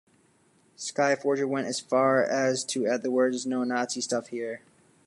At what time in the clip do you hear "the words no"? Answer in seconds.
3.03-3.63